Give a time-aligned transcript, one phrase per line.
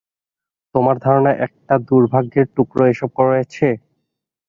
[0.75, 3.67] তোমার ধারণা একটা দুর্ভাগ্যের টুকরো এসব করেছে?